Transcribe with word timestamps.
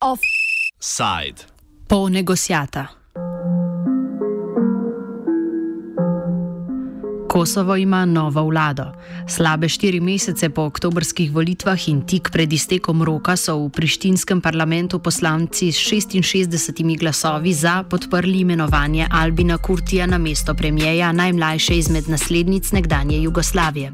Offside. 0.00 1.44
Po 1.88 2.08
negociata. 2.08 2.88
Kosovo 7.28 7.76
ima 7.76 8.04
novo 8.04 8.44
vlado. 8.44 8.92
Slabe 9.28 9.68
štiri 9.68 10.00
mesece 10.00 10.48
po 10.48 10.64
oktobrskih 10.64 11.28
volitvah 11.32 11.88
in 11.92 12.00
tik 12.08 12.30
pred 12.32 12.48
iztekom 12.48 13.04
roka 13.04 13.36
so 13.36 13.58
v 13.60 13.68
prištinskem 13.76 14.40
parlamentu 14.40 14.98
poslanci 15.04 15.68
s 15.68 15.76
66 15.76 16.96
glasovi 16.96 17.52
za 17.52 17.82
podprli 17.84 18.40
imenovanje 18.40 19.06
Albina 19.10 19.58
Kurtija 19.58 20.06
na 20.06 20.18
mesto 20.18 20.54
premijeja 20.54 21.12
najmlajše 21.12 21.76
izmed 21.76 22.08
naslednic 22.08 22.72
nekdanje 22.72 23.22
Jugoslavije. 23.22 23.92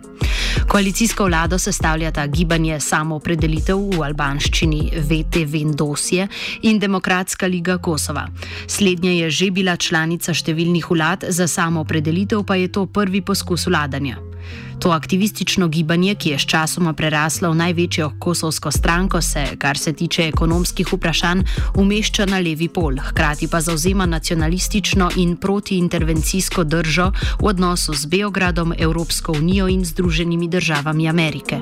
Koalicijsko 0.69 1.25
vlado 1.25 1.59
sestavljata 1.59 2.27
gibanje 2.27 2.81
Samoopredelitev 2.81 3.79
v 3.79 4.03
albanščini 4.03 4.93
VT 4.97 5.43
Vendosje 5.47 6.29
in 6.63 6.79
Demokratska 6.79 7.47
liga 7.47 7.79
Kosova. 7.79 8.29
Slednja 8.67 9.11
je 9.11 9.31
že 9.31 9.51
bila 9.51 9.77
članica 9.77 10.35
številnih 10.35 10.91
vlad, 10.91 11.27
za 11.29 11.47
samoopredelitev 11.47 12.47
pa 12.47 12.55
je 12.55 12.71
to 12.73 12.87
prvi 12.87 13.21
poskus 13.21 13.67
vladanja. 13.67 14.34
To 14.79 14.91
aktivistično 14.91 15.69
gibanje, 15.69 16.15
ki 16.15 16.31
je 16.31 16.39
s 16.39 16.47
časoma 16.47 16.93
preraslo 16.93 17.51
v 17.51 17.57
največjo 17.57 18.11
kosovsko 18.19 18.71
stranko, 18.71 19.21
se, 19.23 19.47
kar 19.59 19.79
se 19.79 19.93
tiče 19.93 20.29
ekonomskih 20.29 20.93
vprašanj, 20.93 21.45
umešča 21.75 22.27
na 22.27 22.39
levi 22.39 22.69
pol, 22.69 23.01
hkrati 23.01 23.49
pa 23.49 23.61
zauzema 23.61 24.07
nacionalistično 24.07 25.11
in 25.17 25.37
protiintervencijsko 25.37 26.65
držo 26.65 27.13
v 27.41 27.47
odnosu 27.47 27.95
z 27.95 28.07
Beogradom, 28.07 28.75
Evropsko 28.79 29.33
unijo 29.33 29.69
in 29.69 29.85
Združenimi 29.85 30.49
državami 30.49 31.09
Amerike. 31.09 31.61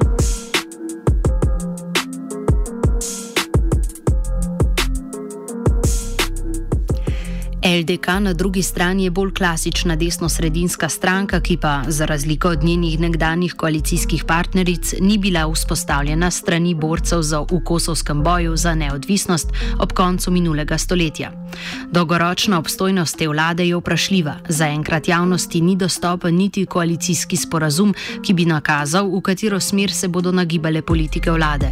LDK 7.65 8.07
na 8.21 8.33
drugi 8.33 8.63
strani 8.63 9.05
je 9.05 9.11
bolj 9.11 9.35
klasična 9.35 9.97
desno-sredinska 9.97 10.89
stranka, 10.89 11.41
ki 11.41 11.57
pa, 11.57 11.83
za 11.89 12.07
razliko 12.07 12.49
od 12.49 12.65
njenih 12.65 13.01
nekdanjih 13.01 13.55
koalicijskih 13.55 14.25
partneric, 14.25 14.95
ni 15.01 15.19
bila 15.19 15.47
vzpostavljena 15.53 16.31
strani 16.31 16.75
borcev 16.75 17.23
za 17.23 17.41
v 17.41 17.61
kosovskem 17.65 18.23
boju 18.23 18.57
za 18.57 18.75
neodvisnost 18.75 19.53
ob 19.79 19.93
koncu 19.93 20.31
minulega 20.31 20.79
stoletja. 20.79 21.33
Dolgoročna 21.91 22.59
obstojnost 22.59 23.19
te 23.19 23.29
vlade 23.29 23.69
je 23.69 23.77
vprašljiva, 23.77 24.35
zaenkrat 24.49 25.09
javnosti 25.09 25.61
ni 25.61 25.77
dostopen 25.77 26.35
niti 26.35 26.67
koalicijski 26.67 27.37
sporazum, 27.37 27.95
ki 28.23 28.35
bi 28.35 28.45
nakazal, 28.45 29.07
v 29.17 29.21
katero 29.21 29.61
smer 29.61 29.93
se 29.93 30.09
bodo 30.09 30.33
nagibale 30.33 30.83
politike 30.83 31.31
vlade. 31.31 31.71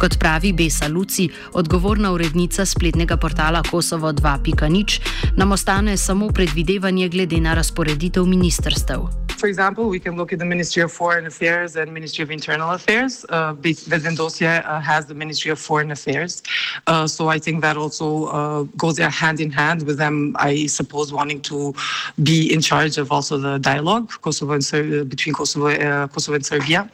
Kot 0.00 0.18
pravi 0.18 0.52
Besa 0.52 0.88
Luci, 0.88 1.28
odgovorna 1.52 2.12
urednica 2.12 2.66
spletnega 2.66 3.16
portala 3.16 3.62
Kosovo 3.70 4.12
2.0, 4.12 5.31
nam 5.36 5.52
ostane 5.52 5.96
samo 5.96 6.28
predvidevanje 6.28 7.08
glede 7.08 7.40
na 7.40 7.54
razporeditev 7.54 8.24
ministrstev. 8.24 9.00
For 9.42 9.48
example, 9.48 9.88
we 9.88 9.98
can 9.98 10.14
look 10.14 10.32
at 10.32 10.38
the 10.38 10.44
Ministry 10.44 10.82
of 10.84 10.92
Foreign 10.92 11.26
Affairs 11.26 11.74
and 11.74 11.92
Ministry 11.92 12.22
of 12.22 12.30
Internal 12.30 12.70
Affairs. 12.70 13.26
Uh, 13.28 13.54
Vetëvendosje 13.54 14.64
uh, 14.64 14.78
has 14.78 15.06
the 15.06 15.14
Ministry 15.14 15.50
of 15.50 15.58
Foreign 15.58 15.90
Affairs. 15.90 16.44
Uh, 16.86 17.08
so 17.08 17.26
I 17.26 17.40
think 17.40 17.60
that 17.62 17.76
also 17.76 18.26
uh, 18.26 18.62
goes 18.76 18.94
there 18.98 19.10
hand 19.10 19.40
in 19.40 19.50
hand 19.50 19.82
with 19.82 19.98
them, 19.98 20.36
I 20.38 20.66
suppose, 20.66 21.12
wanting 21.12 21.40
to 21.50 21.74
be 22.22 22.54
in 22.54 22.60
charge 22.60 22.98
of 22.98 23.10
also 23.10 23.36
the 23.36 23.58
dialogue 23.58 24.12
Kosovo 24.20 24.52
and 24.52 24.64
Ser 24.64 25.02
between 25.02 25.34
Kosovo, 25.34 25.70
uh, 25.70 26.06
Kosovo 26.06 26.36
and 26.36 26.46
Serbia. 26.46 26.88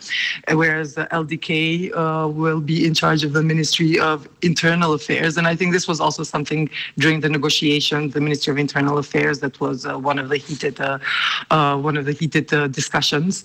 Whereas 0.50 0.94
the 0.94 1.04
LDK 1.12 1.92
uh, 1.92 2.28
will 2.28 2.62
be 2.62 2.86
in 2.86 2.94
charge 2.94 3.24
of 3.24 3.34
the 3.34 3.42
Ministry 3.42 4.00
of 4.00 4.26
Internal 4.40 4.94
Affairs. 4.94 5.36
And 5.36 5.46
I 5.46 5.54
think 5.54 5.72
this 5.72 5.86
was 5.86 6.00
also 6.00 6.22
something 6.22 6.70
during 6.96 7.20
the 7.20 7.28
negotiations, 7.28 8.14
the 8.14 8.22
Ministry 8.22 8.52
of 8.52 8.58
Internal 8.58 8.96
Affairs, 8.96 9.40
that 9.40 9.60
was 9.60 9.86
one 9.86 10.18
of 10.18 10.30
the 10.30 10.38
heated, 10.38 10.78
one 10.78 11.98
of 11.98 12.06
the 12.06 12.12
heated 12.12 12.37
uh, 12.52 12.68
discussions. 12.68 13.44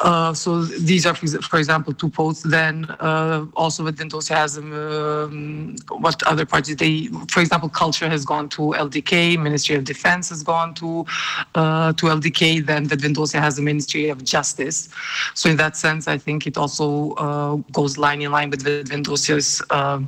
Uh, 0.00 0.32
so 0.32 0.62
these 0.64 1.06
are, 1.06 1.14
for 1.14 1.58
example, 1.58 1.92
two 1.92 2.08
posts. 2.08 2.42
Then 2.42 2.86
uh, 3.00 3.46
also 3.54 3.84
with 3.84 4.00
enthusiasm, 4.00 4.72
um, 4.72 5.76
what 6.04 6.22
other 6.24 6.46
parties 6.46 6.76
they, 6.76 7.08
for 7.28 7.40
example, 7.40 7.68
culture 7.68 8.08
has 8.08 8.24
gone 8.24 8.48
to 8.50 8.62
LDK, 8.86 9.38
Ministry 9.38 9.76
of 9.76 9.84
Defense 9.84 10.28
has 10.30 10.42
gone 10.42 10.74
to 10.74 11.06
uh, 11.54 11.92
to 11.94 12.06
LDK. 12.06 12.64
Then 12.64 12.82
the 12.84 12.96
Vendosia 12.96 13.40
has 13.40 13.56
the 13.56 13.62
Ministry 13.62 14.08
of 14.08 14.24
Justice. 14.24 14.88
So 15.34 15.50
in 15.50 15.56
that 15.56 15.76
sense, 15.76 16.08
I 16.08 16.18
think 16.18 16.46
it 16.46 16.56
also 16.56 17.12
uh, 17.12 17.56
goes 17.72 17.98
line 17.98 18.22
in 18.22 18.32
line 18.32 18.50
with 18.50 18.62
Vendosia's 18.64 19.62
uh, 19.70 20.00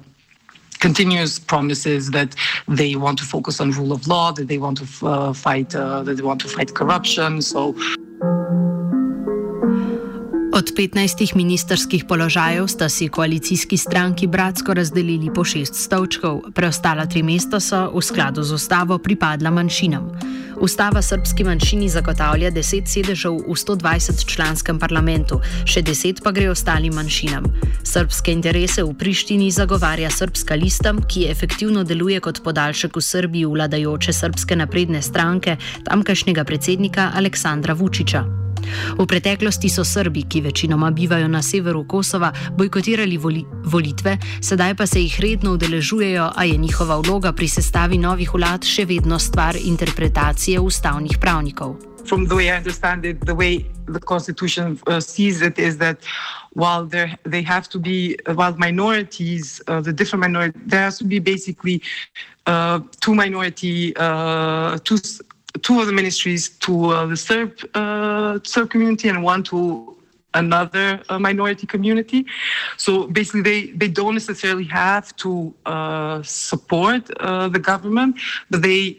continuous 0.81 1.39
promises 1.39 2.11
that 2.11 2.35
they 2.69 2.95
want 2.95 3.19
to 3.19 3.25
focus 3.25 3.61
on 3.61 3.71
rule 3.71 3.93
of 3.93 4.07
law, 4.07 4.33
that 4.33 4.49
they 4.49 4.59
want 4.59 4.77
to 4.79 5.07
uh, 5.07 5.33
fight, 5.33 5.75
uh, 5.75 6.03
that 6.03 6.15
they 6.17 6.23
want 6.23 6.41
to 6.41 6.49
fight 6.49 6.75
corruption. 6.75 7.41
So. 7.43 7.75
Od 10.55 10.71
15 10.71 11.35
ministerskih 11.35 12.05
položajev 12.05 12.67
sta 12.67 12.89
si 12.89 13.09
koalicijski 13.09 13.77
stranki 13.77 14.27
bratsko 14.27 14.75
razdelili 14.75 15.31
po 15.35 15.45
šest 15.45 15.75
stolčkov, 15.75 16.41
preostala 16.55 17.07
tri 17.07 17.23
mesta 17.23 17.61
so 17.61 17.91
v 17.91 18.03
skladu 18.03 18.43
z 18.43 18.55
ustavo 18.55 18.99
pripadla 18.99 19.51
manjšinam. 19.51 20.07
Ustava 20.61 21.03
srpski 21.03 21.45
manjšini 21.45 21.89
zagotavlja 21.89 22.51
10 22.51 22.87
sedežev 22.87 23.33
v 23.33 23.57
120 23.59 24.27
članskem 24.35 24.79
parlamentu, 24.79 25.41
še 25.67 25.83
10 25.83 26.23
pa 26.23 26.31
gre 26.31 26.47
ostalim 26.51 26.95
manjšinam. 26.95 27.51
Srpske 27.83 28.33
interese 28.33 28.87
v 28.87 28.95
Prištini 28.95 29.51
zagovarja 29.51 30.11
srpska 30.11 30.55
lista, 30.55 30.95
ki 30.95 31.27
efektivno 31.31 31.83
deluje 31.83 32.21
kot 32.21 32.45
podaljšek 32.47 32.95
v 32.97 33.03
Srbiji 33.03 33.51
vladajoče 33.51 34.13
srpske 34.13 34.57
napredne 34.57 35.03
stranke 35.03 35.59
tamkajšnjega 35.91 36.45
predsednika 36.45 37.11
Aleksandra 37.19 37.75
Vučiča. 37.75 38.44
V 38.99 39.07
preteklosti 39.07 39.69
so 39.69 39.85
Srbi, 39.85 40.25
ki 40.29 40.41
večinoma 40.41 40.91
bivajo 40.91 41.29
na 41.29 41.43
severu 41.43 41.85
Kosova, 41.89 42.33
bojkotirali 42.59 43.17
voli 43.17 43.45
volitve, 43.65 44.19
sedaj 44.41 44.75
pa 44.75 44.87
se 44.87 45.01
jih 45.01 45.21
redno 45.21 45.53
udeležujejo, 45.53 46.31
a 46.37 46.45
je 46.45 46.57
njihova 46.57 46.97
vloga 46.97 47.33
pri 47.33 47.49
sestavi 47.49 47.99
novih 47.99 48.35
vlad 48.35 48.65
še 48.65 48.85
vedno 48.85 49.19
stvar 49.19 49.57
interpretacije 49.57 50.61
ustavnih 50.61 51.19
pravnikov. 51.21 51.77
From 52.07 52.27
the 52.29 52.35
way 52.35 52.53
I 52.53 52.59
understand 52.59 53.05
it, 53.05 53.21
the 53.25 53.35
way 53.35 53.65
the 53.87 54.01
Constitution 54.01 54.79
uh, 54.87 55.01
sees 55.01 55.41
it 55.41 55.59
is 55.59 55.79
that 55.79 55.97
while 56.53 56.85
there 56.85 57.17
they 57.25 57.43
have 57.43 57.69
to 57.69 57.79
be, 57.79 58.17
uh, 58.27 58.35
while 58.35 58.55
minorities, 58.59 59.63
uh, 59.69 59.81
the 59.81 59.93
different 59.93 60.21
minorities, 60.21 60.61
there 60.67 60.83
has 60.83 60.99
to 60.99 61.05
be 61.05 61.19
basically 61.19 61.81
uh, 62.47 62.81
two 63.01 63.15
minority, 63.15 63.97
uh, 63.97 64.79
two 64.85 64.99
two 65.65 65.81
of 65.81 65.87
the 65.87 65.93
ministries 65.93 66.51
to 66.65 66.73
uh, 66.91 67.07
the 67.07 67.17
Serb 67.17 67.59
uh, 67.75 68.39
Serb 68.45 68.71
community 68.71 69.09
and 69.09 69.25
one 69.25 69.43
to 69.45 69.97
another 70.35 71.01
uh, 71.09 71.19
minority 71.19 71.67
community. 71.67 72.27
So 72.77 73.07
basically, 73.07 73.43
they, 73.43 73.61
they 73.81 73.89
don't 73.89 74.15
necessarily 74.15 74.65
have 74.65 75.17
to 75.17 75.55
uh, 75.65 76.23
support 76.23 77.07
the 77.07 77.61
government, 77.71 78.19
but 78.51 78.63
they, 78.63 78.99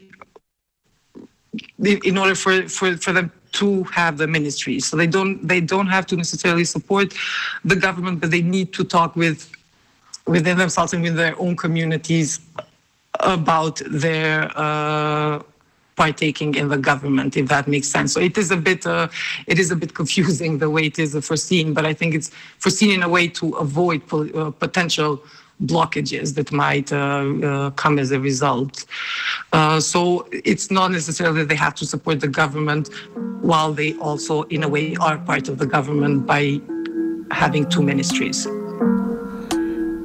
in 1.80 2.18
order 2.18 2.36
for, 2.36 2.68
for, 2.68 2.98
for 2.98 3.14
them 3.14 3.32
to 3.54 3.84
have 3.84 4.18
the 4.18 4.28
ministry, 4.28 4.80
so 4.80 4.98
they 4.98 5.08
don't 5.08 5.48
they 5.48 5.62
don't 5.62 5.88
have 5.88 6.06
to 6.08 6.18
necessarily 6.18 6.66
support 6.66 7.14
the 7.64 7.76
government, 7.76 8.20
but 8.20 8.30
they 8.32 8.42
need 8.42 8.74
to 8.74 8.84
talk 8.84 9.16
with 9.16 9.50
within 10.28 10.58
themselves 10.58 10.94
and 10.94 11.02
with 11.04 11.16
their 11.16 11.40
own 11.40 11.56
communities 11.56 12.42
about 13.22 13.82
their 13.86 14.52
partaking 15.96 16.56
in 16.56 16.68
the 16.70 16.78
government, 16.78 17.38
if 17.38 17.48
that 17.48 17.68
makes 17.68 17.88
sense. 17.88 18.14
So 18.14 18.20
it 18.20 18.38
is 18.38 18.52
a 18.52 18.58
bit, 18.58 18.86
uh, 18.86 19.08
it 19.48 19.60
is 19.60 19.72
a 19.72 19.76
bit 19.76 19.94
confusing 19.94 20.58
the 20.58 20.70
way 20.70 20.86
it 20.86 21.00
is 21.00 21.16
foreseen, 21.26 21.74
but 21.74 21.86
I 21.86 21.94
think 21.94 22.14
it's 22.16 22.32
foreseen 22.60 22.92
in 22.92 23.04
a 23.04 23.10
way 23.10 23.28
to 23.30 23.52
avoid 23.54 24.02
uh, 24.14 24.52
potential 24.52 25.24
blockages 25.64 26.36
that 26.36 26.52
might 26.52 26.92
uh, 26.92 26.98
uh 26.98 27.70
come 27.72 27.98
as 27.98 28.12
a 28.12 28.20
result. 28.20 28.86
Uh, 29.54 29.80
so 29.80 30.28
it's 30.32 30.70
not 30.70 30.92
necessarily 30.92 31.40
that 31.40 31.48
they 31.48 31.56
have 31.56 31.74
to 31.76 31.86
support 31.86 32.20
the 32.20 32.28
government 32.28 32.90
while 33.42 33.72
they 33.72 33.94
also, 34.00 34.44
in 34.44 34.64
a 34.64 34.68
way, 34.68 34.96
are 35.00 35.18
part 35.18 35.48
of 35.48 35.58
the 35.58 35.66
government 35.66 36.26
by 36.26 36.60
having 37.32 37.70
two 37.70 37.82
ministries. 37.82 38.46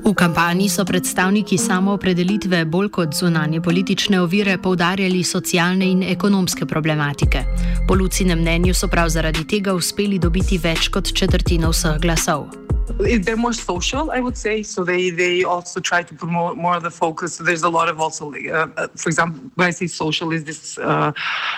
V 0.05 0.15
kampanji 0.15 0.69
so 0.69 0.85
predstavniki 0.85 1.59
samoopredelitve 1.59 2.65
bolj 2.65 2.89
kot 2.89 3.15
zunanje 3.15 3.61
politične 3.61 4.21
ovire 4.21 4.57
poudarjali 4.59 5.23
socialne 5.25 5.91
in 5.91 6.03
ekonomske 6.03 6.67
problematike. 6.67 7.45
Po 7.89 7.95
Lucinem 7.95 8.41
mnenju 8.41 8.75
so 8.75 8.89
prav 8.89 9.09
zaradi 9.09 9.45
tega 9.45 9.75
uspeli 9.75 10.19
dobiti 10.19 10.59
več 10.59 10.89
kot 10.89 11.13
četrtino 11.13 11.71
vseh 11.71 12.01
glasov. 12.01 12.70
They're 13.01 13.37
more 13.37 13.53
social, 13.53 14.11
I 14.11 14.21
would 14.21 14.37
say. 14.37 14.63
So 14.63 14.85
they 14.85 15.11
they 15.11 15.45
also 15.45 15.81
try 15.81 16.03
to 16.03 16.15
promote 16.15 16.57
more 16.57 16.77
of 16.77 16.83
the 16.83 16.91
focus. 16.91 17.35
So 17.37 17.45
there's 17.45 17.63
a 17.63 17.69
lot 17.69 17.89
of 17.89 18.01
also, 18.01 18.33
uh, 18.33 18.69
uh, 18.77 18.89
for 18.97 19.09
example, 19.09 19.51
when 19.55 19.69
I 19.69 19.71
say 19.71 19.87
social, 19.87 20.33
is 20.33 20.45
this 20.45 20.79
uh, 20.79 21.13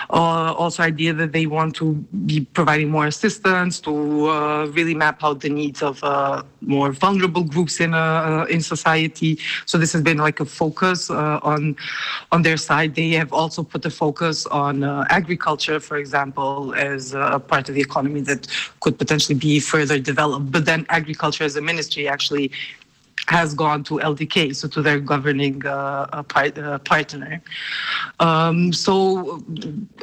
uh, 0.09 0.53
also 0.61 0.83
idea 0.83 1.13
that 1.13 1.31
they 1.31 1.45
want 1.45 1.75
to 1.75 1.93
be 2.25 2.41
providing 2.57 2.89
more 2.89 3.07
assistance 3.07 3.79
to 3.81 4.29
uh, 4.29 4.65
really 4.67 4.93
map 4.93 5.23
out 5.23 5.41
the 5.41 5.49
needs 5.49 5.81
of 5.81 6.03
uh, 6.03 6.43
more 6.61 6.91
vulnerable 6.91 7.43
groups 7.43 7.79
in 7.79 7.93
in 8.49 8.61
society. 8.61 9.39
So 9.65 9.77
this 9.77 9.91
has 9.93 10.01
been 10.01 10.17
like 10.17 10.39
a 10.39 10.45
focus 10.45 11.09
on 11.09 11.75
on 12.31 12.41
their 12.41 12.57
side. 12.57 12.95
They 12.95 13.11
have 13.11 13.33
also 13.33 13.63
put 13.63 13.81
the 13.81 13.89
focus 13.89 14.45
on 14.47 14.83
agriculture, 15.09 15.79
for 15.79 15.97
example, 15.97 16.73
as 16.75 17.13
a 17.13 17.39
part 17.39 17.69
of 17.69 17.75
the 17.75 17.81
economy 17.81 18.21
that 18.21 18.47
could 18.79 18.97
potentially 18.97 19.37
be 19.37 19.59
further 19.59 19.99
developed. 19.99 20.51
But 20.51 20.65
then 20.65 20.85
agriculture 20.89 21.32
as 21.41 21.55
a 21.55 21.61
ministry 21.61 22.07
actually 22.07 22.51
has 23.27 23.53
gone 23.53 23.83
to 23.85 23.95
LDK, 23.99 24.55
so 24.55 24.67
to 24.67 24.81
their 24.81 24.99
governing 24.99 25.65
uh, 25.65 26.23
part, 26.23 26.57
uh, 26.57 26.77
partner. 26.79 27.41
Um, 28.19 28.73
so, 28.73 29.43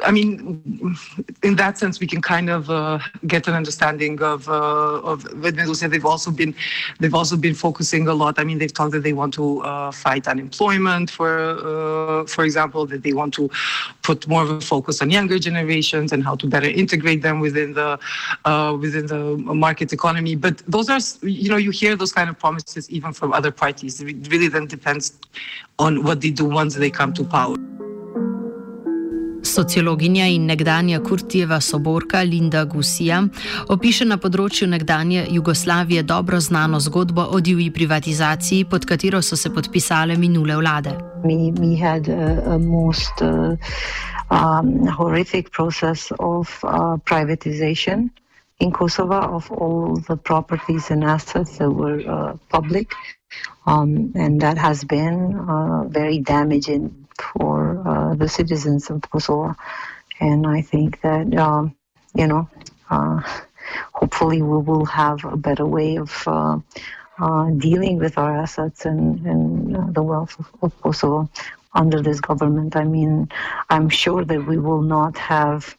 I 0.03 0.11
mean, 0.11 0.97
in 1.43 1.55
that 1.55 1.77
sense, 1.77 1.99
we 1.99 2.07
can 2.07 2.21
kind 2.21 2.49
of 2.49 2.69
uh, 2.69 2.99
get 3.27 3.47
an 3.47 3.53
understanding 3.53 4.21
of 4.21 4.49
uh, 4.49 5.01
of 5.01 5.23
with 5.39 5.55
Medusa. 5.55 5.87
They've 5.87 6.05
also 6.05 6.31
been 6.31 6.55
they've 6.99 7.13
also 7.13 7.37
been 7.37 7.53
focusing 7.53 8.07
a 8.07 8.13
lot. 8.13 8.39
I 8.39 8.43
mean, 8.43 8.57
they've 8.57 8.73
talked 8.73 8.93
that 8.93 9.03
they 9.03 9.13
want 9.13 9.33
to 9.35 9.61
uh, 9.61 9.91
fight 9.91 10.27
unemployment, 10.27 11.11
for 11.11 11.39
uh, 11.39 12.25
for 12.25 12.43
example, 12.43 12.85
that 12.87 13.03
they 13.03 13.13
want 13.13 13.33
to 13.35 13.49
put 14.03 14.27
more 14.27 14.43
of 14.43 14.49
a 14.49 14.61
focus 14.61 15.01
on 15.01 15.09
younger 15.09 15.39
generations 15.39 16.11
and 16.11 16.23
how 16.23 16.35
to 16.35 16.47
better 16.47 16.67
integrate 16.67 17.21
them 17.21 17.39
within 17.39 17.73
the 17.73 17.99
uh, 18.45 18.77
within 18.79 19.05
the 19.07 19.37
market 19.37 19.93
economy. 19.93 20.35
But 20.35 20.59
those 20.67 20.89
are, 20.89 20.99
you 21.27 21.49
know, 21.49 21.57
you 21.57 21.71
hear 21.71 21.95
those 21.95 22.11
kind 22.11 22.29
of 22.29 22.37
promises 22.39 22.89
even 22.89 23.13
from 23.13 23.33
other 23.33 23.51
parties. 23.51 24.01
It 24.01 24.27
really 24.31 24.47
then 24.47 24.67
depends 24.67 25.19
on 25.79 26.03
what 26.03 26.21
they 26.21 26.29
do 26.29 26.45
once 26.45 26.75
they 26.75 26.89
come 26.89 27.13
to 27.13 27.23
power. 27.23 27.55
Sociologinja 29.51 30.25
in 30.31 30.45
nekdanja 30.45 30.99
Kurtijeva 31.03 31.59
soborka 31.61 32.21
Linda 32.23 32.63
Gusija 32.65 33.17
opiše 33.67 34.05
na 34.07 34.17
področju 34.17 34.67
nekdanje 34.71 35.25
Jugoslavije 35.29 36.03
dobro 36.07 36.39
znano 36.39 36.79
zgodbo 36.79 37.25
o 37.35 37.39
divji 37.43 37.71
privatizaciji, 37.71 38.65
pod 38.71 38.85
katero 38.87 39.21
so 39.21 39.35
se 39.35 39.51
podpisale 39.51 40.15
minule 40.17 40.55
vlade. 40.55 40.95
Mi 41.25 41.51
smo 41.51 41.65
imeli 41.65 41.97
najbolj 42.47 43.57
horrific 44.97 45.51
proces 45.51 46.11
of 46.19 46.47
uh, 46.63 46.95
privatization. 47.03 48.09
in 48.61 48.71
Kosovo 48.71 49.17
of 49.37 49.51
all 49.51 49.97
the 50.07 50.15
properties 50.15 50.91
and 50.91 51.03
assets 51.03 51.57
that 51.57 51.71
were 51.71 51.99
uh, 52.07 52.37
public. 52.49 52.93
Um, 53.65 54.13
and 54.15 54.39
that 54.41 54.57
has 54.57 54.83
been 54.83 55.33
uh, 55.33 55.85
very 55.89 56.19
damaging 56.19 57.00
for 57.21 57.81
uh, 57.87 58.15
the 58.15 58.27
citizens 58.27 58.89
of 58.89 59.01
Kosovo. 59.09 59.55
And 60.19 60.45
I 60.45 60.61
think 60.61 61.01
that, 61.01 61.33
um, 61.37 61.75
you 62.13 62.27
know, 62.27 62.49
uh, 62.89 63.21
hopefully 63.93 64.41
we 64.41 64.57
will 64.59 64.85
have 64.85 65.23
a 65.25 65.37
better 65.37 65.65
way 65.65 65.97
of 65.97 66.23
uh, 66.27 66.59
uh, 67.19 67.49
dealing 67.51 67.97
with 67.97 68.17
our 68.17 68.37
assets 68.37 68.85
and, 68.85 69.25
and 69.25 69.93
the 69.93 70.03
wealth 70.03 70.37
of, 70.39 70.47
of 70.61 70.81
Kosovo 70.81 71.29
under 71.73 72.01
this 72.01 72.19
government. 72.19 72.75
I 72.75 72.83
mean, 72.83 73.29
I'm 73.69 73.89
sure 73.89 74.25
that 74.25 74.45
we 74.45 74.57
will 74.57 74.81
not 74.81 75.17
have 75.17 75.77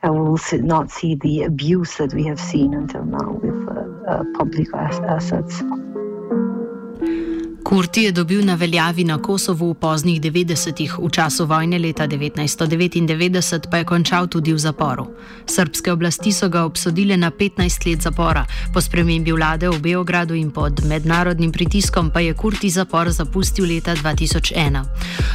I 0.00 0.10
will 0.10 0.38
not 0.52 0.92
see 0.92 1.16
the 1.16 1.42
abuse 1.42 1.96
that 1.96 2.14
we 2.14 2.24
have 2.26 2.38
seen 2.38 2.72
until 2.72 3.04
now 3.04 3.32
with 3.32 3.68
uh, 3.68 4.10
uh, 4.10 4.24
public 4.34 4.72
assets. 4.72 5.60
Kurti 7.68 8.02
je 8.02 8.12
dobil 8.12 8.44
na 8.44 8.54
veljavi 8.54 9.04
na 9.04 9.18
Kosovu 9.22 9.70
v 9.70 9.74
poznih 9.74 10.20
90-ih, 10.20 10.94
v 10.98 11.10
času 11.10 11.44
vojne 11.44 11.78
leta 11.78 12.06
1999 12.08 13.68
pa 13.70 13.76
je 13.76 13.84
končal 13.84 14.26
tudi 14.26 14.52
v 14.52 14.58
zaporu. 14.58 15.04
Srpske 15.46 15.92
oblasti 15.92 16.32
so 16.32 16.48
ga 16.48 16.64
obsodile 16.64 17.16
na 17.16 17.30
15 17.30 17.86
let 17.86 18.00
zapora, 18.00 18.46
po 18.72 18.80
spremembi 18.80 19.32
vlade 19.32 19.68
v 19.68 19.80
Beogradu 19.80 20.34
in 20.34 20.50
pod 20.50 20.80
mednarodnim 20.84 21.52
pritiskom 21.52 22.08
pa 22.10 22.20
je 22.20 22.32
Kurti 22.32 22.70
zapor 22.70 23.10
zapustil 23.10 23.68
leta 23.68 23.92
2001. 23.96 24.84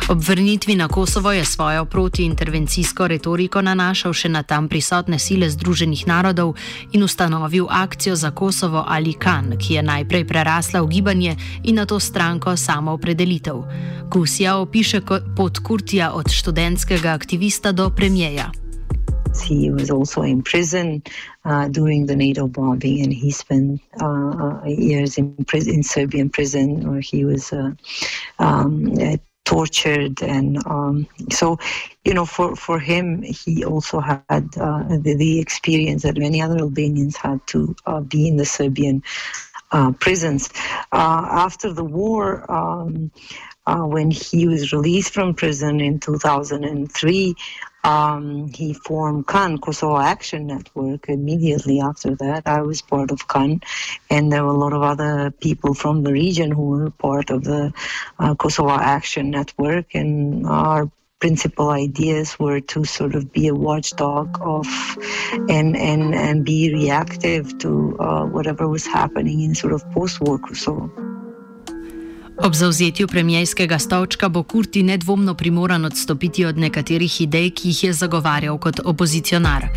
Ob 0.09 0.17
vrnitvi 0.27 0.75
na 0.75 0.87
Kosovo 0.87 1.31
je 1.31 1.45
svojo 1.45 1.85
protiintervencijsko 1.85 3.07
retoriko 3.07 3.61
nanašal 3.61 4.13
še 4.13 4.29
na 4.29 4.43
tam 4.43 4.69
prisotne 4.69 5.19
sile 5.19 5.49
Združenih 5.49 6.07
narodov 6.07 6.55
in 6.91 7.03
ustanovil 7.03 7.69
akcijo 7.69 8.15
za 8.15 8.31
Kosovo 8.31 8.83
ali 8.87 9.13
Kan, 9.13 9.53
ki 9.57 9.73
je 9.73 9.83
najprej 9.83 10.25
prerasla 10.25 10.81
v 10.81 10.87
gibanje 10.87 11.37
in 11.63 11.75
na 11.75 11.85
to 11.85 11.99
stran 11.99 12.22
stranko 12.23 12.57
samoopredelitev. 12.57 13.55
Kusija 14.09 14.57
opiše 14.57 15.01
pot 15.37 15.59
Kurtija 15.59 16.11
od 16.13 16.31
študentskega 16.31 17.09
aktivista 17.09 17.71
do 17.71 17.89
premijeja. 17.89 18.51
He 19.49 19.71
was 19.71 19.91
also 19.91 20.23
in 20.23 20.43
prison 20.43 21.01
uh, 21.43 21.67
during 21.67 22.07
the 22.07 22.15
NATO 22.15 22.47
bombing, 22.47 23.03
and 23.03 23.13
he 23.13 23.31
spent 23.31 23.81
uh, 24.01 24.07
uh 24.07 24.65
years 24.65 25.17
in, 25.17 25.35
prison, 25.47 25.73
in 25.73 25.83
Serbian 25.83 26.29
prison 26.29 26.67
where 26.89 27.01
he 27.11 27.25
was 27.25 27.53
uh, 27.53 27.71
um, 28.39 28.93
uh, 29.01 29.17
tortured. 29.43 30.21
And 30.21 30.57
um, 30.65 31.07
so, 31.29 31.57
you 32.05 32.13
know, 32.13 32.25
for, 32.25 32.55
for 32.55 32.79
him, 32.79 33.23
he 33.23 33.65
also 33.65 33.99
had 33.99 34.45
uh, 34.61 34.83
the, 35.03 35.15
the, 35.17 35.39
experience 35.39 36.03
that 36.03 36.17
many 36.17 36.41
other 36.41 36.59
Albanians 36.59 37.17
had 37.17 37.39
to 37.47 37.75
be 38.07 38.27
in 38.27 38.37
the 38.37 38.45
Serbian 38.45 39.03
uh, 39.52 39.52
prisons. 39.81 40.49
Uh, 40.91 41.25
after 41.29 41.73
the 41.73 41.83
war, 41.83 42.21
um, 42.51 43.11
uh, 43.65 43.81
when 43.81 44.11
he 44.11 44.47
was 44.47 44.71
released 44.73 45.13
from 45.13 45.33
prison 45.33 45.79
in 45.79 45.99
2003, 45.99 47.35
um, 47.83 48.47
he 48.53 48.73
formed 48.73 49.27
KAN, 49.27 49.57
Kosovo 49.57 49.97
Action 49.97 50.47
Network. 50.47 51.09
Immediately 51.09 51.79
after 51.81 52.15
that, 52.15 52.43
I 52.45 52.61
was 52.61 52.81
part 52.81 53.11
of 53.11 53.27
KAN, 53.27 53.61
and 54.09 54.31
there 54.31 54.43
were 54.43 54.51
a 54.51 54.57
lot 54.57 54.73
of 54.73 54.81
other 54.81 55.31
people 55.31 55.73
from 55.73 56.03
the 56.03 56.11
region 56.11 56.51
who 56.51 56.69
were 56.69 56.89
part 56.91 57.29
of 57.29 57.43
the 57.43 57.73
uh, 58.19 58.35
Kosovo 58.35 58.71
Action 58.71 59.31
Network, 59.31 59.93
and 59.93 60.45
our 60.45 60.89
principal 61.23 61.69
ideas 61.69 62.37
were 62.37 62.59
to 62.59 62.83
sort 62.83 63.15
of 63.15 63.31
be 63.31 63.47
a 63.47 63.55
watchdog 63.55 64.37
of 64.41 64.67
and 65.47 65.77
and 65.77 66.13
and 66.13 66.43
be 66.43 66.73
reactive 66.73 67.57
to 67.59 67.95
uh, 67.97 68.25
whatever 68.25 68.67
was 68.67 68.85
happening 68.85 69.39
in 69.39 69.55
sort 69.55 69.71
of 69.71 69.89
post-war 69.91 70.37
Kosovo. 70.37 71.02
Ob 72.37 72.53
zauzetju 72.53 73.07
premijskega 73.07 73.79
stolčka 73.79 74.29
bo 74.29 74.43
Kurti 74.43 74.83
nedvomno 74.83 75.33
primoran 75.33 75.85
odstopiti 75.85 76.45
od 76.45 76.57
nekaterih 76.57 77.21
idej, 77.21 77.49
ki 77.49 77.67
jih 77.67 77.83
je 77.83 77.93
zagovarjal 77.93 78.57
kot 78.57 78.79
opozicionar. 78.83 79.67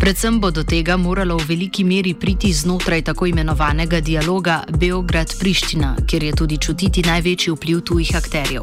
Predvsem 0.00 0.40
bo 0.40 0.50
do 0.50 0.64
tega 0.64 0.96
moralo 0.96 1.36
v 1.36 1.44
veliki 1.48 1.84
meri 1.84 2.14
priti 2.14 2.52
znotraj 2.52 3.02
tako 3.02 3.26
imenovanega 3.26 4.00
dialoga 4.00 4.62
Beograd-Priština, 4.68 5.96
kjer 6.06 6.22
je 6.22 6.32
tudi 6.32 6.58
čutiti 6.58 7.02
največji 7.02 7.52
vpliv 7.52 7.80
tujih 7.80 8.16
akterjev. 8.16 8.62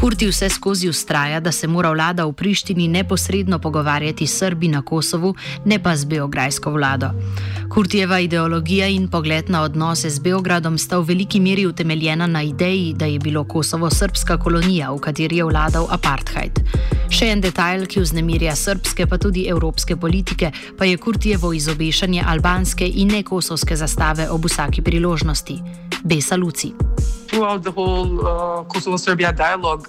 Kurti 0.00 0.26
vse 0.26 0.48
skozi 0.48 0.88
ustraja, 0.88 1.40
da 1.40 1.52
se 1.52 1.68
mora 1.68 1.90
vlada 1.90 2.24
v 2.24 2.32
Prištini 2.32 2.88
neposredno 2.88 3.58
pogovarjati 3.58 4.26
s 4.26 4.38
Srbi 4.38 4.68
na 4.68 4.82
Kosovu, 4.82 5.34
ne 5.64 5.82
pa 5.82 5.96
z 5.96 6.04
beograjsko 6.04 6.70
vlado. 6.70 7.10
Kurtijeva 7.70 8.18
ideologija 8.20 8.86
in 8.86 9.08
pogled 9.08 9.50
na 9.50 9.62
odnose 9.62 10.10
z 10.10 10.18
Beogradom 10.18 10.78
sta 10.78 10.98
v 10.98 11.06
veliki 11.12 11.40
meri 11.40 11.66
utemeljena 11.66 12.26
na 12.26 12.42
ideji, 12.42 12.94
da 12.94 13.04
je 13.06 13.18
bilo 13.18 13.44
Kosovo 13.44 13.90
srpska 13.90 14.36
kolonija, 14.38 14.90
v 14.92 14.98
kateri 14.98 15.36
je 15.36 15.44
vladal 15.44 15.86
apartheid. 15.90 16.58
Še 17.10 17.30
en 17.30 17.40
detajl, 17.40 17.86
ki 17.86 18.02
vznemirja 18.02 18.56
srpske, 18.56 19.06
pa 19.06 19.18
tudi 19.18 19.46
evropske 19.48 19.96
politike, 19.96 20.50
pa 20.78 20.84
je 20.84 20.96
Kurtijevo 20.96 21.52
izobešanje 21.52 22.24
albanske 22.26 22.90
in 22.90 23.14
nekosovske 23.14 23.76
zastave 23.76 24.30
ob 24.30 24.50
vsaki 24.50 24.82
priložnosti. 24.82 25.60
Besa 26.02 26.36
Luci. 26.36 26.74
throughout 27.30 27.62
the 27.62 27.70
whole 27.70 28.20
uh, 28.20 28.64
Kosovo 28.64 28.96
Serbia 28.96 29.32
dialogue, 29.32 29.88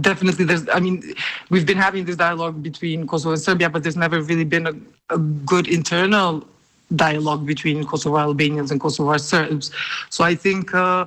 definitely 0.00 0.44
there's, 0.44 0.64
I 0.68 0.80
mean, 0.80 1.02
we've 1.50 1.66
been 1.66 1.78
having 1.78 2.04
this 2.04 2.16
dialogue 2.16 2.62
between 2.62 3.06
Kosovo 3.06 3.32
and 3.32 3.40
Serbia, 3.40 3.68
but 3.70 3.82
there's 3.82 3.96
never 3.96 4.20
really 4.20 4.44
been 4.44 4.66
a, 4.66 4.74
a 5.14 5.18
good 5.18 5.68
internal 5.68 6.46
dialogue 6.94 7.46
between 7.46 7.84
Kosovo 7.84 8.18
Albanians 8.18 8.70
and 8.70 8.80
Kosovo 8.80 9.16
Serbs. 9.16 9.70
So 10.10 10.24
I 10.24 10.34
think. 10.34 10.74
Uh, 10.74 11.06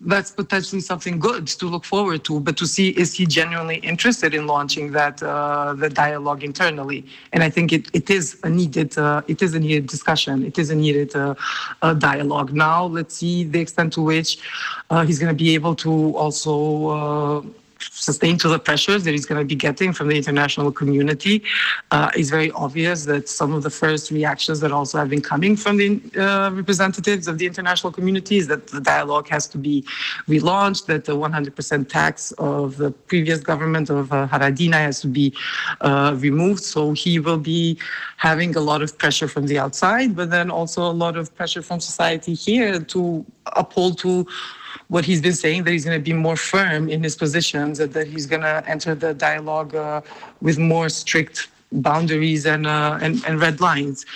that's 0.00 0.30
potentially 0.30 0.80
something 0.80 1.18
good 1.18 1.46
to 1.46 1.66
look 1.66 1.84
forward 1.84 2.24
to. 2.24 2.40
But 2.40 2.56
to 2.58 2.66
see 2.66 2.90
is 2.90 3.14
he 3.14 3.26
genuinely 3.26 3.76
interested 3.76 4.34
in 4.34 4.46
launching 4.46 4.92
that 4.92 5.22
uh, 5.22 5.74
the 5.74 5.88
dialogue 5.88 6.42
internally? 6.42 7.06
And 7.32 7.42
I 7.42 7.50
think 7.50 7.72
it, 7.72 7.88
it 7.92 8.10
is 8.10 8.38
a 8.42 8.50
needed 8.50 8.96
uh, 8.98 9.22
it 9.28 9.42
is 9.42 9.54
a 9.54 9.60
needed 9.60 9.86
discussion. 9.86 10.44
It 10.44 10.58
is 10.58 10.70
a 10.70 10.74
needed 10.74 11.14
uh, 11.14 11.34
dialogue. 11.94 12.52
Now 12.52 12.86
let's 12.86 13.14
see 13.16 13.44
the 13.44 13.60
extent 13.60 13.92
to 13.94 14.02
which 14.02 14.38
uh, 14.90 15.04
he's 15.04 15.18
going 15.18 15.34
to 15.34 15.44
be 15.44 15.54
able 15.54 15.74
to 15.76 16.16
also 16.16 17.46
uh, 17.84 17.90
sustain 17.92 18.38
to 18.38 18.48
the 18.48 18.58
pressures 18.58 19.04
that 19.04 19.12
he's 19.12 19.26
going 19.26 19.40
to 19.40 19.44
be 19.44 19.54
getting 19.54 19.92
from 19.92 20.08
the 20.08 20.16
international 20.16 20.72
community. 20.72 21.42
Uh, 21.90 22.10
it's 22.14 22.30
very 22.30 22.50
obvious 22.52 23.04
that 23.04 23.28
some 23.28 23.52
of 23.52 23.62
the 23.62 23.70
first 23.70 24.10
reactions 24.10 24.60
that 24.60 24.72
also 24.72 24.98
have 24.98 25.08
been 25.08 25.20
coming 25.20 25.56
from 25.56 25.76
the 25.76 26.00
uh, 26.16 26.50
representatives 26.50 27.28
of 27.28 27.38
the 27.38 27.46
international 27.46 27.92
community 27.92 28.36
is 28.36 28.46
that 28.48 28.66
the 28.68 28.80
dialogue 28.80 29.28
has 29.28 29.46
to 29.48 29.58
be 29.58 29.82
relaunched, 30.28 30.86
that 30.86 31.04
the 31.04 31.12
100% 31.12 31.88
tax 31.88 32.32
of 32.32 32.76
the 32.76 32.90
previous 32.90 33.40
government 33.40 33.90
of 33.90 34.12
uh, 34.12 34.28
Haradinaj 34.28 34.72
has 34.72 35.00
to 35.00 35.08
be 35.08 35.34
uh, 35.80 36.14
removed. 36.18 36.62
So 36.62 36.92
he 36.92 37.18
will 37.18 37.38
be 37.38 37.78
having 38.16 38.56
a 38.56 38.60
lot 38.60 38.82
of 38.82 38.96
pressure 38.98 39.28
from 39.28 39.46
the 39.46 39.58
outside, 39.58 40.16
but 40.16 40.30
then 40.30 40.50
also 40.50 40.82
a 40.82 40.92
lot 40.92 41.16
of 41.16 41.34
pressure 41.34 41.62
from 41.62 41.80
society 41.80 42.34
here 42.34 42.80
to 42.80 43.24
uphold 43.56 43.98
to 43.98 44.26
what 44.88 45.04
he's 45.04 45.20
been 45.20 45.34
saying 45.34 45.64
that 45.64 45.72
he's 45.72 45.84
going 45.84 45.98
to 45.98 46.04
be 46.04 46.12
more 46.12 46.36
firm 46.36 46.88
in 46.88 47.02
his 47.02 47.16
positions, 47.16 47.78
that, 47.78 47.92
that 47.92 48.06
he's 48.06 48.26
going 48.26 48.42
to 48.42 48.62
enter 48.66 48.94
the 48.94 49.14
dialogue 49.14 49.74
uh, 49.74 50.00
with 50.40 50.58
more 50.58 50.88
strict 50.88 51.48
boundaries 51.82 52.46
and, 52.46 52.66
uh, 52.66 52.98
and, 53.00 53.24
and 53.26 53.40
red 53.40 53.60
lines. 53.60 54.06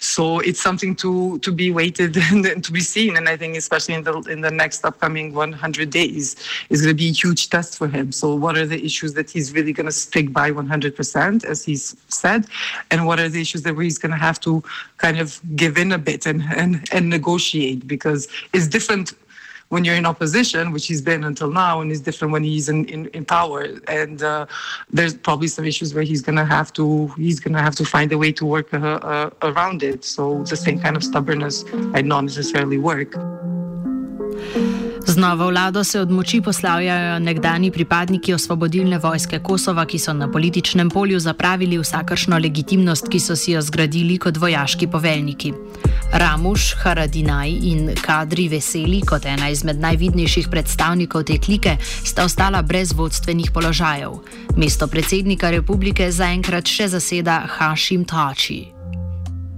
So 0.00 0.40
it's 0.40 0.60
something 0.60 0.96
to 0.96 1.38
to 1.40 1.52
be 1.52 1.70
waited 1.70 2.16
and 2.32 2.64
to 2.64 2.72
be 2.72 2.80
seen. 2.80 3.16
And 3.16 3.28
I 3.28 3.36
think 3.36 3.56
especially 3.56 3.94
in 3.94 4.04
the 4.04 4.18
in 4.22 4.40
the 4.40 4.50
next 4.50 4.84
upcoming 4.84 5.34
100 5.34 5.90
days 5.90 6.36
is 6.70 6.82
going 6.82 6.96
to 6.96 6.98
be 6.98 7.10
a 7.10 7.12
huge 7.12 7.50
test 7.50 7.78
for 7.78 7.88
him. 7.88 8.12
So 8.12 8.34
what 8.34 8.56
are 8.58 8.66
the 8.66 8.82
issues 8.84 9.14
that 9.14 9.30
he's 9.30 9.52
really 9.52 9.72
going 9.72 9.86
to 9.86 9.92
stick 9.92 10.32
by 10.32 10.50
100%, 10.50 11.44
as 11.44 11.64
he's 11.64 11.96
said, 12.08 12.46
and 12.90 13.06
what 13.06 13.20
are 13.20 13.28
the 13.28 13.40
issues 13.40 13.62
that 13.62 13.78
he's 13.78 13.98
going 13.98 14.12
to 14.12 14.18
have 14.18 14.40
to 14.40 14.62
kind 14.96 15.18
of 15.18 15.40
give 15.56 15.78
in 15.78 15.92
a 15.92 15.98
bit 15.98 16.26
and 16.26 16.42
and 16.56 16.88
and 16.92 17.08
negotiate 17.08 17.86
because 17.86 18.28
it's 18.52 18.66
different 18.66 19.12
when 19.72 19.86
you're 19.86 19.96
in 19.96 20.04
opposition, 20.04 20.70
which 20.70 20.86
he's 20.86 21.00
been 21.00 21.24
until 21.24 21.50
now, 21.50 21.80
and 21.80 21.90
is 21.90 22.02
different 22.02 22.30
when 22.30 22.44
he's 22.44 22.68
in, 22.68 22.84
in, 22.94 23.06
in 23.16 23.24
power. 23.24 23.60
And 23.88 24.22
uh, 24.22 24.44
there's 24.90 25.14
probably 25.14 25.48
some 25.48 25.64
issues 25.64 25.94
where 25.94 26.04
he's 26.04 26.20
gonna 26.20 26.44
have 26.44 26.74
to 26.74 26.84
he's 27.16 27.40
gonna 27.40 27.62
have 27.62 27.74
to 27.76 27.84
find 27.94 28.12
a 28.12 28.18
way 28.18 28.32
to 28.32 28.44
work 28.44 28.68
uh, 28.74 28.78
uh, 29.12 29.30
around 29.40 29.82
it. 29.82 30.04
So 30.04 30.44
the 30.44 30.56
same 30.56 30.78
kind 30.78 30.94
of 30.94 31.02
stubbornness 31.02 31.64
might 31.94 32.04
not 32.04 32.24
necessarily 32.24 32.76
work. 32.76 33.16
Z 35.06 35.16
novo 35.16 35.46
vlado 35.48 35.84
se 35.84 36.00
od 36.00 36.10
moči 36.10 36.40
poslavljajo 36.40 37.18
nekdani 37.18 37.70
pripadniki 37.70 38.34
osvobodilne 38.34 38.98
vojske 38.98 39.38
Kosova, 39.38 39.86
ki 39.86 39.98
so 39.98 40.12
na 40.12 40.30
političnem 40.30 40.90
polju 40.90 41.20
zapravili 41.20 41.78
vsakršno 41.78 42.38
legitimnost, 42.38 43.08
ki 43.08 43.20
so 43.20 43.36
si 43.36 43.52
jo 43.52 43.62
zgradili 43.62 44.18
kot 44.18 44.36
vojaški 44.36 44.86
poveljniki. 44.86 45.52
Ramuš, 46.12 46.74
Haradinaj 46.82 47.48
in 47.48 47.94
Kadri 47.96 48.48
Veseli, 48.48 49.00
kot 49.00 49.24
ena 49.26 49.48
izmed 49.48 49.80
najvidnejših 49.80 50.48
predstavnikov 50.50 51.24
te 51.24 51.38
klike, 51.38 51.76
sta 51.80 52.24
ostala 52.24 52.62
brez 52.62 52.92
vodstvenih 52.92 53.50
položajev. 53.54 54.20
Mesto 54.56 54.86
predsednika 54.86 55.50
republike 55.50 56.10
zaenkrat 56.12 56.68
še 56.68 56.88
zaseda 56.92 57.42
Hashim 57.56 58.04
Tači. 58.04 58.71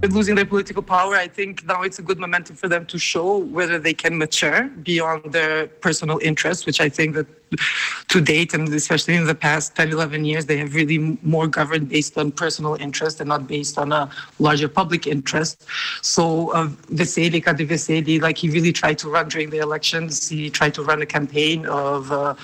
Losing 0.03 0.35
their 0.35 0.45
political 0.45 0.83
power, 0.83 1.15
I 1.15 1.27
think 1.27 1.65
now 1.65 1.81
it's 1.81 1.97
a 1.97 2.01
good 2.01 2.19
momentum 2.19 2.55
for 2.55 2.67
them 2.67 2.85
to 2.87 2.99
show 2.99 3.37
whether 3.37 3.79
they 3.79 3.93
can 3.93 4.17
mature 4.17 4.67
beyond 4.83 5.31
their 5.31 5.67
personal 5.67 6.19
interests, 6.21 6.65
which 6.65 6.79
I 6.79 6.89
think 6.89 7.15
that 7.15 7.27
to 8.09 8.21
date, 8.21 8.53
and 8.53 8.67
especially 8.73 9.15
in 9.15 9.25
the 9.25 9.33
past 9.33 9.75
10, 9.75 9.91
11 9.91 10.25
years, 10.25 10.45
they 10.45 10.57
have 10.57 10.75
really 10.75 11.17
more 11.23 11.47
governed 11.47 11.89
based 11.89 12.17
on 12.17 12.31
personal 12.31 12.75
interest 12.75 13.19
and 13.19 13.29
not 13.29 13.47
based 13.47 13.77
on 13.77 13.91
a 13.91 14.09
larger 14.39 14.67
public 14.67 15.07
interest. 15.07 15.65
So 16.01 16.51
uh, 16.51 16.67
Veseli, 16.91 17.43
Kadri 17.43 17.67
Veseli, 17.67 18.21
like 18.21 18.37
he 18.37 18.49
really 18.49 18.73
tried 18.73 18.99
to 18.99 19.09
run 19.09 19.29
during 19.29 19.49
the 19.49 19.59
elections, 19.59 20.29
he 20.29 20.49
tried 20.49 20.73
to 20.75 20.83
run 20.83 21.01
a 21.01 21.05
campaign 21.05 21.65
of 21.65 22.11
uh, 22.11 22.35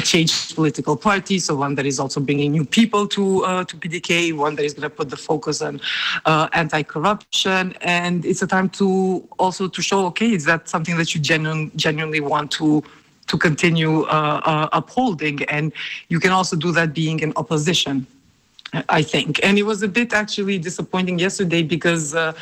changed 0.00 0.54
political 0.54 0.96
party, 0.96 1.38
so 1.38 1.56
one 1.56 1.74
that 1.76 1.86
is 1.86 1.98
also 1.98 2.20
bringing 2.20 2.52
new 2.52 2.64
people 2.64 3.06
to 3.08 3.44
uh, 3.44 3.64
to 3.64 3.76
PDK, 3.76 4.36
one 4.36 4.54
that 4.56 4.64
is 4.64 4.74
going 4.74 4.82
to 4.82 4.90
put 4.90 5.10
the 5.10 5.16
focus 5.16 5.62
on 5.62 5.80
uh, 6.24 6.48
anti-corruption, 6.52 7.74
and 7.80 8.24
it's 8.24 8.42
a 8.42 8.46
time 8.46 8.68
to 8.70 9.26
also 9.38 9.68
to 9.68 9.82
show, 9.82 10.06
okay, 10.06 10.32
is 10.32 10.44
that 10.44 10.68
something 10.68 10.96
that 10.96 11.14
you 11.14 11.20
genuine, 11.20 11.70
genuinely 11.76 12.20
want 12.20 12.50
to 12.52 12.82
to 13.26 13.36
continue 13.36 14.02
uh, 14.04 14.40
uh 14.44 14.68
upholding, 14.72 15.42
and 15.44 15.72
you 16.08 16.20
can 16.20 16.30
also 16.30 16.56
do 16.56 16.72
that 16.72 16.94
being 16.94 17.20
in 17.20 17.32
opposition. 17.36 18.06
I 18.88 19.02
think. 19.02 19.40
And 19.42 19.58
it 19.58 19.62
was 19.62 19.82
a 19.82 19.88
bit 19.88 20.12
actually 20.12 20.58
disappointing 20.58 21.18
yesterday 21.18 21.62
because 21.62 22.14
uh, 22.14 22.32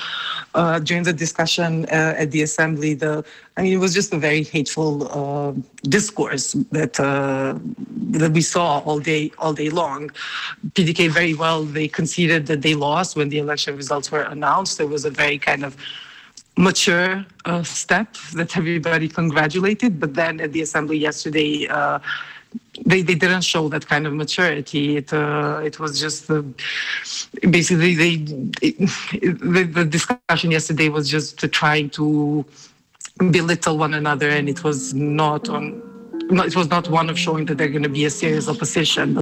uh, 0.55 0.79
during 0.79 1.03
the 1.03 1.13
discussion 1.13 1.85
uh, 1.87 2.15
at 2.17 2.31
the 2.31 2.43
assembly, 2.43 2.95
the 2.95 3.25
I 3.57 3.63
mean, 3.63 3.73
it 3.73 3.77
was 3.77 3.95
just 3.95 4.13
a 4.13 4.19
very 4.19 4.43
hateful 4.43 5.09
uh, 5.13 5.53
discourse 5.89 6.53
that 6.73 6.99
uh, 6.99 7.59
that 8.19 8.33
we 8.33 8.41
saw 8.41 8.81
all 8.81 8.99
day 8.99 9.33
all 9.39 9.53
day 9.53 9.71
long. 9.71 10.11
PDK 10.73 11.11
very 11.11 11.35
well 11.35 11.65
they 11.65 11.89
conceded 11.89 12.47
that 12.47 12.63
they 12.63 12.75
lost 12.75 13.17
when 13.17 13.29
the 13.29 13.39
election 13.39 13.77
results 13.77 14.11
were 14.11 14.23
announced. 14.23 14.81
It 14.81 14.89
was 14.89 15.05
a 15.05 15.11
very 15.11 15.39
kind 15.39 15.65
of 15.65 15.77
mature 16.57 17.25
uh, 17.45 17.63
step 17.63 18.15
that 18.35 18.57
everybody 18.57 19.09
congratulated. 19.09 20.01
But 20.01 20.15
then 20.15 20.41
at 20.41 20.53
the 20.53 20.63
assembly 20.63 20.99
yesterday 20.99 21.69
they, 22.85 23.03
they 23.03 23.15
didn't 23.15 23.43
show 23.43 23.69
that 23.69 23.87
kind 23.87 24.07
of 24.07 24.13
maturity. 24.13 24.97
It 24.97 25.13
uh, 25.13 25.61
it 25.65 25.79
was 25.79 26.01
just 26.01 26.31
uh, 26.31 26.43
basically 27.49 27.95
they 27.95 28.13
it, 28.63 28.79
the, 29.41 29.63
the 29.65 29.85
discussion 29.85 30.51
yesterday 30.51 30.89
was 30.89 31.09
just 31.09 31.39
trying 31.53 31.91
to 31.91 32.45
belittle 33.31 33.79
one 33.79 33.95
another, 33.95 34.29
and 34.29 34.49
it 34.49 34.65
was 34.65 34.95
not 34.95 35.49
on. 35.49 35.83
It 36.31 36.57
was 36.57 36.69
not 36.69 36.89
one 36.89 37.11
of 37.11 37.19
showing 37.19 37.45
that 37.47 37.59
they're 37.59 37.69
going 37.69 37.83
to 37.83 37.89
be 37.89 38.05
a 38.07 38.11
serious 38.11 38.49
opposition. 38.49 39.21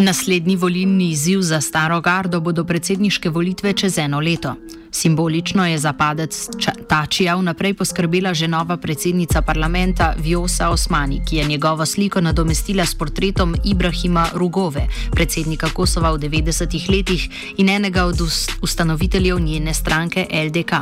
Naslednji 0.00 0.56
volilni 0.56 1.10
izziv 1.10 1.40
za 1.40 1.60
staro 1.60 2.00
gardo 2.00 2.40
bodo 2.40 2.64
predsedniške 2.64 3.28
volitve 3.30 3.72
čez 3.72 3.98
eno 3.98 4.20
leto. 4.20 4.54
Simbolično 4.90 5.66
je 5.66 5.78
za 5.78 5.92
padec 5.92 6.48
Tačija 6.88 7.34
vnaprej 7.36 7.74
poskrbela 7.74 8.34
že 8.34 8.48
nova 8.48 8.76
predsednica 8.76 9.42
parlamenta 9.42 10.14
Vjosa 10.18 10.70
Osmani, 10.70 11.20
ki 11.28 11.36
je 11.36 11.44
njegovo 11.44 11.86
sliko 11.86 12.20
nadomestila 12.20 12.86
s 12.86 12.94
portretom 12.94 13.54
Ibrahima 13.64 14.26
Rugove, 14.34 14.86
predsednika 15.12 15.68
Kosova 15.68 16.12
v 16.12 16.18
90-ih 16.18 16.90
letih 16.90 17.28
in 17.56 17.68
enega 17.68 18.04
od 18.04 18.20
ustanoviteljev 18.62 19.38
njene 19.40 19.74
stranke 19.74 20.26
LDK. 20.32 20.72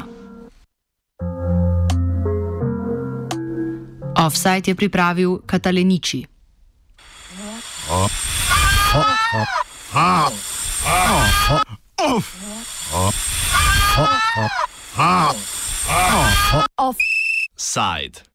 Offside 4.16 4.70
je 4.70 4.74
pripravil 4.74 5.38
Kataleniči. 5.46 6.26
Oh. 7.90 8.27
Offside. 16.78 18.27